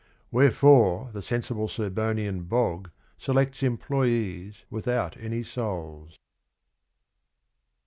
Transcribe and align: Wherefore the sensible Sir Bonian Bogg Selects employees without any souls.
Wherefore 0.31 1.11
the 1.13 1.21
sensible 1.21 1.67
Sir 1.67 1.91
Bonian 1.91 2.45
Bogg 2.49 2.89
Selects 3.19 3.61
employees 3.61 4.65
without 4.71 5.15
any 5.17 5.43
souls. 5.43 6.17